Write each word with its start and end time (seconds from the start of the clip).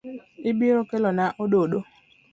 Ibiro 0.49 0.81
Kelona 0.89 1.25
ododo. 1.43 1.79